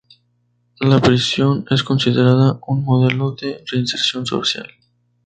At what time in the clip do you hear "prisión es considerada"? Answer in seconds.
0.99-2.57